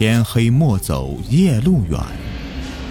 [0.00, 2.00] 天黑莫走夜路远，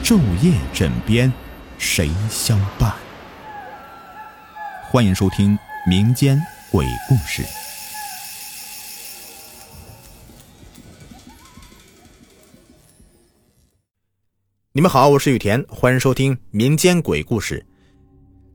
[0.03, 1.33] 昼夜枕边
[1.79, 2.93] 谁相伴？
[4.83, 6.39] 欢迎收听民间
[6.71, 7.43] 鬼故事。
[14.71, 17.65] 你们好，我是雨田，欢迎收听民间鬼故事。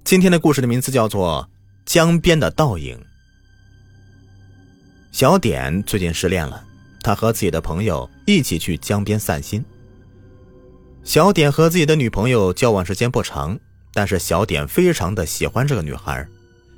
[0.04, 1.50] 今天的故事的名字叫做
[1.92, 2.96] 《江边的倒影》。
[5.10, 6.64] 小点最近失恋了。
[7.02, 9.64] 他和自己的朋友一起去江边散心。
[11.02, 13.58] 小点和自己的女朋友交往时间不长，
[13.92, 16.26] 但是小点非常的喜欢这个女孩，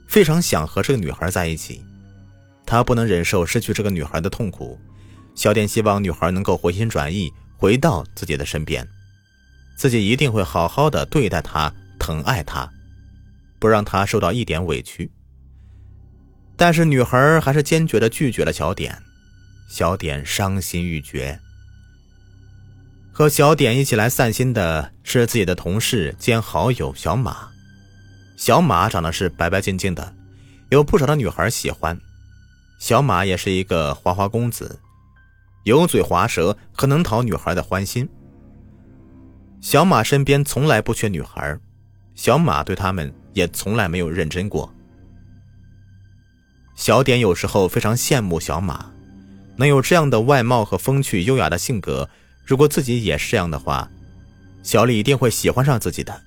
[0.08, 1.84] 非常想和这个女孩在一起。
[2.64, 4.76] 他不能忍受失去这个女孩的痛苦，
[5.36, 8.84] 小点希望女孩能够回心转意，回到自己的身边，
[9.76, 12.68] 自己一定会好好的对待她，疼爱她，
[13.60, 15.08] 不让她受到一点委屈。
[16.56, 19.00] 但是女孩还是坚决的拒绝了小点。
[19.66, 21.40] 小点伤心欲绝。
[23.12, 27.48] 和小点一起来散心的是自己的同事兼好友小马。
[28.36, 30.14] 小马长得是白白净净的，
[30.70, 31.98] 有不少的女孩喜欢。
[32.78, 34.78] 小马也是一个花花公子，
[35.64, 38.06] 油嘴滑舌，很能讨女孩的欢心。
[39.62, 41.58] 小马身边从来不缺女孩，
[42.14, 44.70] 小马对他们也从来没有认真过。
[46.74, 48.92] 小点有时候非常羡慕小马。
[49.56, 52.08] 能有这样的外貌和风趣优雅的性格，
[52.44, 53.90] 如果自己也是这样的话，
[54.62, 56.22] 小李一定会喜欢上自己的，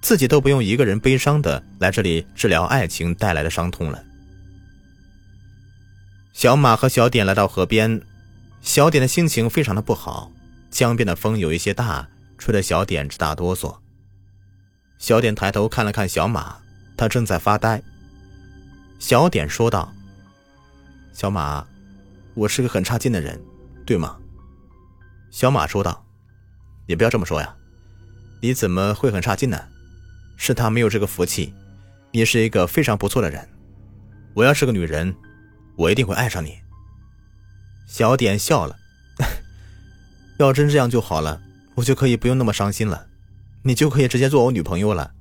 [0.00, 4.02] 自己都不用一个人悲伤的来这里治疗爱情带来的伤痛了。
[6.32, 8.00] 小马和小点来到河边，
[8.62, 10.30] 小点的心情非常的不好，
[10.70, 13.76] 江边的风有一些大，吹得小点直打哆嗦。
[14.98, 16.56] 小点抬头看了看小马，
[16.96, 17.82] 他正在发呆。
[18.98, 19.92] 小点说道
[21.12, 21.66] ：“小马。”
[22.38, 23.36] 我是个很差劲的人，
[23.84, 24.16] 对吗？
[25.28, 26.06] 小马说道
[26.86, 27.52] ：“你不要这么说呀，
[28.40, 29.60] 你怎么会很差劲呢？
[30.36, 31.52] 是他没有这个福气。
[32.12, 33.46] 你是一个非常不错的人。
[34.34, 35.12] 我要是个女人，
[35.74, 36.60] 我一定会爱上你。”
[37.88, 38.76] 小点笑了
[40.38, 41.42] ：“要真这样就好了，
[41.74, 43.08] 我就可以不用那么伤心了，
[43.64, 45.12] 你就可以直接做我女朋友了。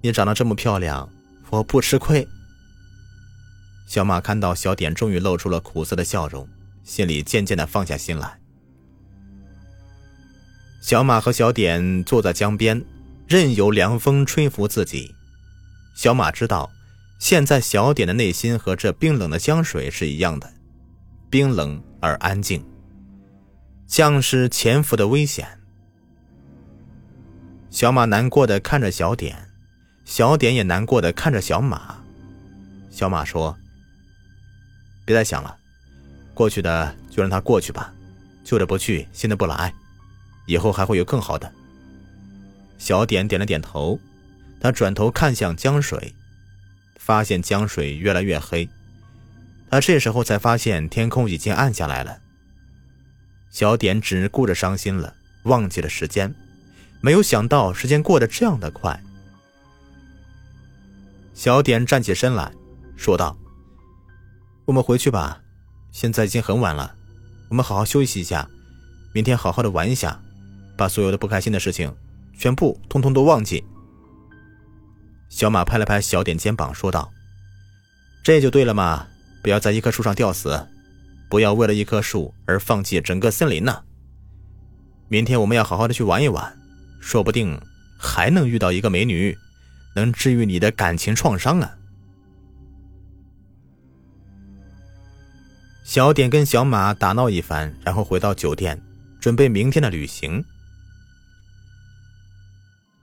[0.00, 1.10] 你长得这么漂亮，
[1.50, 2.26] 我不吃亏。”
[3.90, 6.48] 小马看到小点终于露出了苦涩的笑容，
[6.84, 8.38] 心里渐渐的放下心来。
[10.80, 12.84] 小马和小点坐在江边，
[13.26, 15.12] 任由凉风吹拂自己。
[15.96, 16.70] 小马知道，
[17.18, 20.48] 现在小点的内心和这冰冷的江水是一样的，
[21.28, 22.64] 冰冷而安静，
[23.88, 25.58] 像是潜伏的危险。
[27.70, 29.48] 小马难过的看着小点，
[30.04, 32.04] 小点也难过的看着小马。
[32.88, 33.58] 小马说。
[35.04, 35.56] 别再想了，
[36.34, 37.92] 过去的就让它过去吧，
[38.44, 39.72] 旧的不去，新的不来，
[40.46, 41.50] 以后还会有更好的。
[42.78, 43.98] 小点点了点头，
[44.60, 46.14] 他转头看向江水，
[46.96, 48.68] 发现江水越来越黑。
[49.70, 52.18] 他这时候才发现天空已经暗下来了。
[53.50, 56.34] 小点只顾着伤心了，忘记了时间，
[57.00, 58.98] 没有想到时间过得这样的快。
[61.34, 62.52] 小点站起身来
[62.96, 63.36] 说道。
[64.66, 65.40] 我们回去吧，
[65.90, 66.94] 现在已经很晚了，
[67.48, 68.48] 我们好好休息一下，
[69.12, 70.20] 明天好好的玩一下，
[70.76, 71.92] 把所有的不开心的事情
[72.38, 73.64] 全部通通都忘记。
[75.28, 77.10] 小马拍了拍小点肩膀，说道
[78.22, 79.06] ：“这就对了嘛，
[79.42, 80.68] 不要在一棵树上吊死，
[81.28, 83.82] 不要为了一棵树而放弃整个森林呢。
[85.08, 86.56] 明天我们要好好的去玩一玩，
[87.00, 87.60] 说不定
[87.98, 89.36] 还能遇到一个美女，
[89.96, 91.76] 能治愈你的感情创伤啊。”
[95.84, 98.80] 小点跟小马打闹一番，然后回到酒店，
[99.20, 100.44] 准备明天的旅行。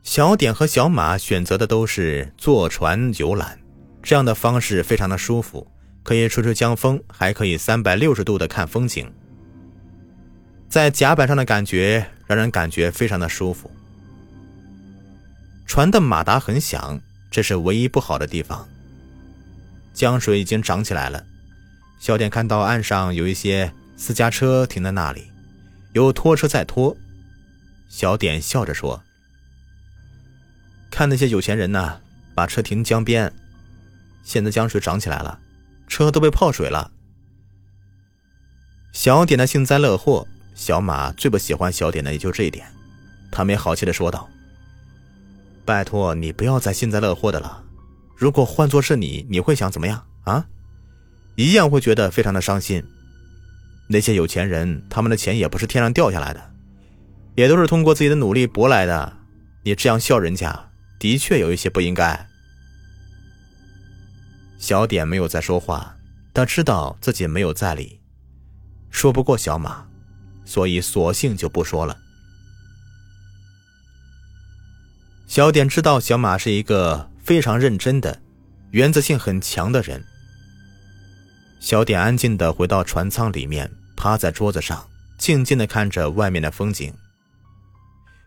[0.03, 3.59] 小点和小马选择的都是坐船游览，
[4.01, 5.67] 这样的方式非常的舒服，
[6.01, 9.11] 可以吹吹江风，还可以三百六十度的看风景。
[10.69, 13.69] 在甲板上的感觉让人感觉非常的舒服。
[15.65, 18.65] 船的马达很响，这是唯一不好的地方。
[19.93, 21.21] 江水已经涨起来了。
[21.99, 25.31] 小点看到岸上有一些私家车停在那里，
[25.93, 26.95] 有拖车在拖。
[27.89, 29.01] 小点笑着说
[30.91, 32.01] ：“看那些有钱人呢，
[32.35, 33.33] 把车停江边。
[34.23, 35.39] 现在江水涨起来了，
[35.87, 36.91] 车都被泡水了。”
[38.93, 42.67] 小点的幸灾乐祸，小马最不喜欢小点的也就这一点。
[43.31, 44.29] 他没好气的说道
[45.65, 47.63] ：“拜托你不要再幸灾乐祸的了。
[48.15, 50.45] 如果换做是你，你会想怎么样啊？”
[51.37, 52.83] 一样会觉得非常的伤心。
[53.87, 56.51] 那些有钱人，他们的钱也不是天上掉下来的，
[57.35, 59.13] 也都是通过自己的努力博来的。
[59.63, 62.27] 你这样笑人家，的确有一些不应该。
[64.57, 65.95] 小点没有再说话，
[66.33, 67.99] 他知道自己没有在理，
[68.89, 69.85] 说不过小马，
[70.43, 71.95] 所以索性就不说了。
[75.27, 78.21] 小点知道小马是一个非常认真的、
[78.71, 80.03] 原则性很强的人。
[81.59, 84.87] 小点安静的回到船舱里面，趴在桌子上，
[85.17, 86.93] 静静的看着外面的风景。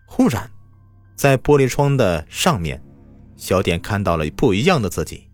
[0.06, 0.50] 忽然，
[1.14, 2.82] 在玻璃窗的上面，
[3.36, 5.28] 小点看到了不一样的自己。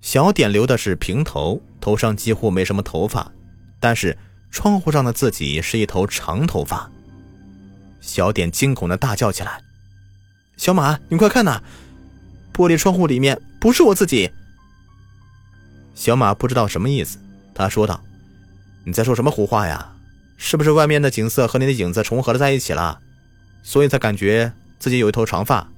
[0.00, 3.30] 小点留的是平头，头上几乎没什么头发，
[3.80, 4.16] 但是
[4.50, 6.90] 窗户上的自己是一头长头发。
[8.00, 9.60] 小点惊恐的大叫起来。
[10.56, 11.62] 小马，你快看呐！
[12.52, 14.30] 玻璃窗户里面不是我自己。
[15.98, 17.18] 小马不知道什么意思，
[17.52, 18.00] 他说道
[18.86, 19.96] ：“你在说什么胡话呀？
[20.36, 23.00] 是不是外面的景色和你的影子重合了在一起了，
[23.64, 25.68] 所以才感觉自己有一头长发？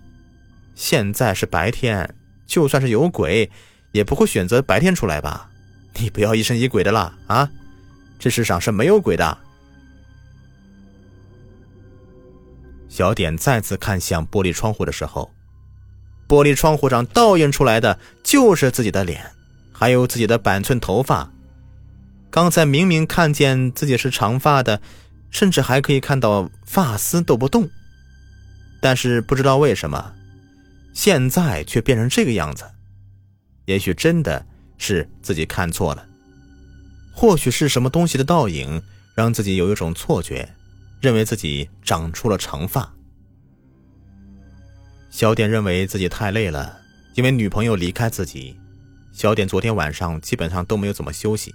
[0.74, 2.14] 现在是白天，
[2.46, 3.50] 就算是有鬼，
[3.92, 5.48] 也不会选择白天出来吧？
[5.94, 7.50] 你不要疑神疑鬼的了啊！
[8.18, 9.38] 这世上是没有鬼的。”
[12.90, 15.30] 小点再次看向玻璃窗户的时候，
[16.28, 19.24] 玻璃窗户上倒映出来的就是自己的脸，
[19.80, 21.32] 还有自己的板寸头发。
[22.30, 24.82] 刚才明明看见自己是长发的，
[25.30, 27.66] 甚至还可以看到发丝都不动，
[28.82, 30.12] 但是不知道为什么，
[30.92, 32.64] 现在却变成这个样子。
[33.64, 34.44] 也许真的
[34.76, 36.06] 是自己看错了，
[37.14, 38.82] 或许是什么东西的倒影，
[39.14, 40.46] 让自己有一种错觉。
[41.00, 42.92] 认为自己长出了长发。
[45.08, 46.78] 小点认为自己太累了，
[47.14, 48.54] 因为女朋友离开自己。
[49.12, 51.54] 小点昨天晚上基本上都没有怎么休息。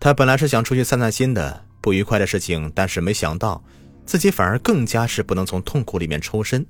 [0.00, 3.62] 他本来是想出去散散心的，不愉快的事情，但是没想到
[4.04, 6.66] 自己反而更加是不能从痛苦里面抽身。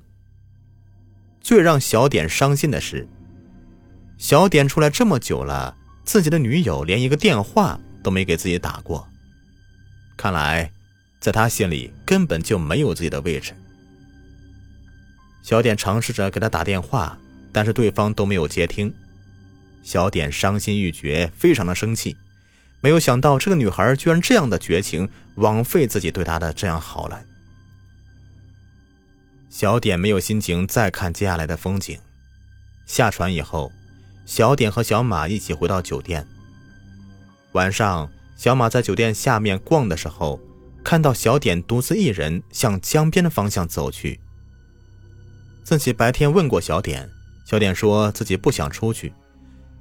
[1.41, 3.07] 最让小点伤心的是，
[4.17, 9.07] 小点出来这么久了，自己的女友连一个电话都没给自己打过。
[10.17, 10.71] 看来。
[11.23, 13.53] 在他心里根本就没有自己的位置。
[15.41, 17.17] 小点尝试着给他打电话，
[17.53, 18.93] 但是对方都没有接听。
[19.83, 22.17] 小点伤心欲绝，非常的生气，
[22.81, 27.23] 没有想到这个女孩居然这样的绝情，枉费自己对她的这样好了。
[29.49, 31.99] 小点没有心情再看接下来的风景。
[32.87, 33.71] 下船以后，
[34.25, 36.25] 小点和小马一起回到酒店。
[37.51, 40.39] 晚上，小马在酒店下面逛的时候。
[40.83, 44.19] 看到小点独自一人向江边的方向走去。
[45.63, 47.09] 自己白天问过小点，
[47.45, 49.13] 小点说自己不想出去，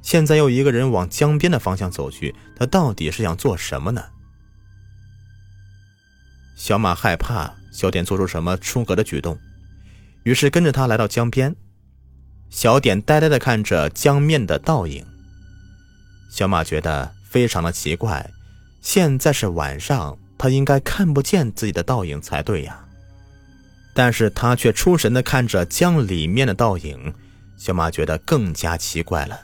[0.03, 4.05] 现在又一个人往江边的方向走去，他到底是想做什么呢？
[6.57, 9.39] 小马害怕小点做出什么出格的举动，
[10.25, 11.55] 于是跟着他来到江边。
[12.51, 15.03] 小点呆呆的看着江面的倒影。
[16.31, 18.31] 小马觉得非常的奇怪，
[18.83, 20.19] 现在是晚上。
[20.39, 22.85] 他应该看不见自己的倒影才对呀，
[23.95, 27.15] 但是他却出神的看着江里面的倒影，
[27.57, 29.41] 小马觉得更加奇怪了，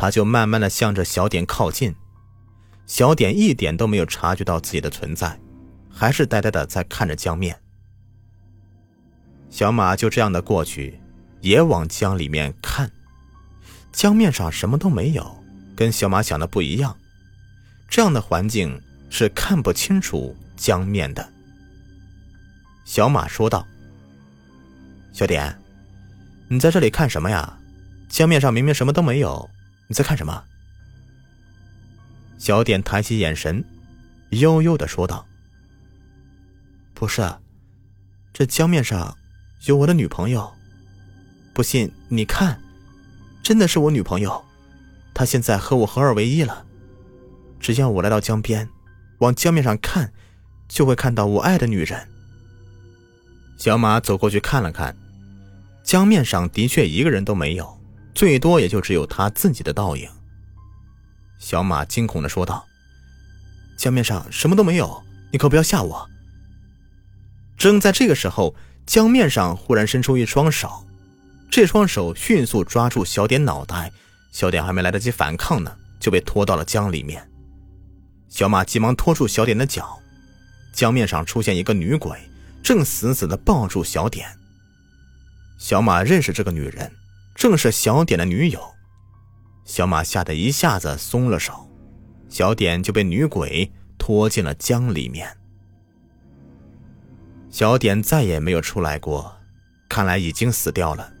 [0.00, 1.92] 他就慢慢的向着小点靠近，
[2.86, 5.36] 小点一点都没有察觉到自己的存在，
[5.90, 7.60] 还是呆呆的在看着江面。
[9.50, 11.00] 小马就这样的过去，
[11.40, 12.88] 也往江里面看，
[13.92, 15.42] 江面上什么都没有，
[15.74, 16.96] 跟小马想的不一样，
[17.90, 18.80] 这样的环境。
[19.10, 21.26] 是看不清楚江面的。
[22.84, 23.66] 小马说道
[25.14, 25.58] ：“小点，
[26.46, 27.58] 你在这里看什么呀？
[28.10, 29.48] 江面上明明什么都没有，
[29.88, 30.44] 你在看什么？”
[32.38, 33.64] 小点抬起眼神，
[34.30, 35.26] 悠悠的说道
[36.94, 37.28] ：“不是，
[38.32, 39.18] 这江面上
[39.66, 40.52] 有我的女朋友。
[41.52, 42.60] 不信你看，
[43.42, 44.44] 真的是我女朋友，
[45.12, 46.64] 她现在和我合二为一了。
[47.58, 48.68] 只要我来到江边。”
[49.18, 50.12] 往江面上看，
[50.68, 52.08] 就会看到我爱的女人。
[53.56, 54.96] 小马走过去看了看，
[55.82, 57.77] 江面上的确一个人都没有，
[58.18, 60.10] 最多也就只有他自己的倒影。
[61.38, 62.66] 小马惊恐的说道
[63.78, 66.10] ：“江面上什么都没有，你可不要吓我。”
[67.56, 70.84] 正在这个时候，江面上忽然伸出一双手，
[71.48, 73.92] 这双手迅速抓住小点脑袋，
[74.32, 77.24] 小点还没来得及反抗呢，就被拖到了江里面。
[78.28, 79.96] 小马急忙拖住小点的脚，
[80.72, 82.18] 江面上出现一个女鬼，
[82.64, 84.28] 正死死的抱住小点。
[85.56, 86.90] 小马认识这个女人，
[87.38, 88.60] 正是小点的女友。
[89.64, 91.70] 小马吓得一下子松了手，
[92.28, 95.38] 小点就被女鬼拖进了江里面。
[97.48, 99.36] 小点再也没有出来过，
[99.88, 101.12] 看来已经死掉了。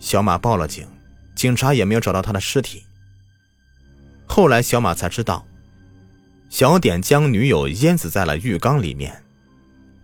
[0.00, 0.88] 小马报了警，
[1.36, 2.82] 警察也没有找到他的尸体。
[4.26, 5.46] 后来小马才知道，
[6.50, 9.22] 小点将女友淹死在了浴缸里面，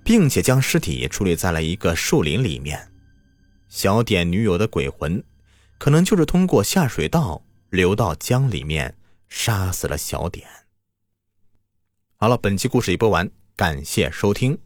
[0.04, 2.88] 并且将尸体处理在了一个树林里面。
[3.74, 5.24] 小点女友的鬼魂，
[5.78, 8.96] 可能就是通过下水道流到江里面，
[9.28, 10.46] 杀死了小点。
[12.14, 14.56] 好了，本期故事已播完，感谢收听。